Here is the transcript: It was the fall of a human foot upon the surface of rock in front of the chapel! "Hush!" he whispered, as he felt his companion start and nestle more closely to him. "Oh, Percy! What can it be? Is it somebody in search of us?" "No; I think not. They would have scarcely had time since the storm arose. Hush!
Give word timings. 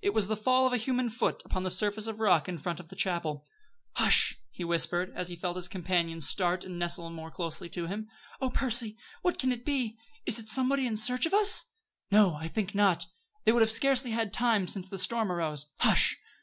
It 0.00 0.14
was 0.14 0.26
the 0.26 0.38
fall 0.38 0.66
of 0.66 0.72
a 0.72 0.78
human 0.78 1.10
foot 1.10 1.42
upon 1.44 1.62
the 1.62 1.70
surface 1.70 2.06
of 2.06 2.18
rock 2.18 2.48
in 2.48 2.56
front 2.56 2.80
of 2.80 2.88
the 2.88 2.96
chapel! 2.96 3.44
"Hush!" 3.96 4.38
he 4.50 4.64
whispered, 4.64 5.12
as 5.14 5.28
he 5.28 5.36
felt 5.36 5.56
his 5.56 5.68
companion 5.68 6.22
start 6.22 6.64
and 6.64 6.78
nestle 6.78 7.10
more 7.10 7.30
closely 7.30 7.68
to 7.68 7.86
him. 7.86 8.08
"Oh, 8.40 8.48
Percy! 8.48 8.96
What 9.20 9.38
can 9.38 9.52
it 9.52 9.66
be? 9.66 9.98
Is 10.24 10.38
it 10.38 10.48
somebody 10.48 10.86
in 10.86 10.96
search 10.96 11.26
of 11.26 11.34
us?" 11.34 11.66
"No; 12.10 12.36
I 12.36 12.48
think 12.48 12.74
not. 12.74 13.04
They 13.44 13.52
would 13.52 13.60
have 13.60 13.70
scarcely 13.70 14.12
had 14.12 14.32
time 14.32 14.66
since 14.66 14.88
the 14.88 14.96
storm 14.96 15.30
arose. 15.30 15.66
Hush! 15.76 16.16